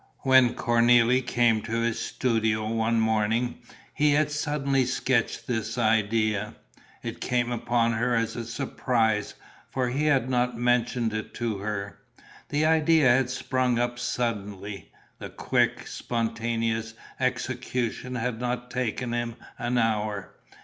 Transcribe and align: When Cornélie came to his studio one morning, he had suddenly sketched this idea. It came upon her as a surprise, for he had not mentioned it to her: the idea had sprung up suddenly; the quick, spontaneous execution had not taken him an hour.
When 0.21 0.55
Cornélie 0.55 1.23
came 1.23 1.61
to 1.61 1.81
his 1.81 1.99
studio 1.99 2.67
one 2.67 2.99
morning, 2.99 3.59
he 3.93 4.13
had 4.13 4.31
suddenly 4.31 4.83
sketched 4.83 5.45
this 5.45 5.77
idea. 5.77 6.55
It 7.03 7.21
came 7.21 7.51
upon 7.51 7.93
her 7.93 8.15
as 8.15 8.35
a 8.35 8.43
surprise, 8.45 9.35
for 9.69 9.89
he 9.89 10.05
had 10.05 10.27
not 10.27 10.57
mentioned 10.57 11.13
it 11.13 11.35
to 11.35 11.59
her: 11.59 11.99
the 12.49 12.65
idea 12.65 13.09
had 13.09 13.29
sprung 13.29 13.77
up 13.77 13.99
suddenly; 13.99 14.91
the 15.19 15.29
quick, 15.29 15.85
spontaneous 15.85 16.95
execution 17.19 18.15
had 18.15 18.39
not 18.41 18.71
taken 18.71 19.13
him 19.13 19.35
an 19.59 19.77
hour. 19.77 20.33